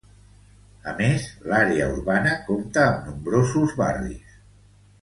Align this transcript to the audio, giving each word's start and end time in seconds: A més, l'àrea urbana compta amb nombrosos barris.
A 0.91 0.93
més, 1.01 1.27
l'àrea 1.51 1.91
urbana 1.99 2.33
compta 2.49 2.87
amb 2.89 3.07
nombrosos 3.13 3.79
barris. 3.85 4.43